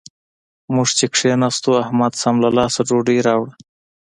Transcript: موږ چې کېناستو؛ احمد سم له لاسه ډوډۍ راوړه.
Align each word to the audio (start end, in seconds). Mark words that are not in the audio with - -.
موږ 0.75 0.89
چې 0.97 1.05
کېناستو؛ 1.15 1.71
احمد 1.83 2.13
سم 2.21 2.35
له 2.43 2.49
لاسه 2.57 2.79
ډوډۍ 2.89 3.19
راوړه. 3.27 3.53